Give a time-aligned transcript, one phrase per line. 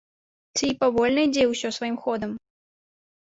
[0.59, 2.31] Ці павольна ідзе ўсё сваім ходам?